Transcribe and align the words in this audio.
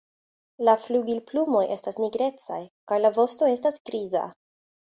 La 0.67 0.73
flugilplumoj 0.85 1.61
estas 1.75 2.01
nigrecaj 2.05 2.59
kaj 2.93 3.01
la 3.05 3.15
vosto 3.21 3.53
estas 3.55 3.81
griza. 3.93 4.29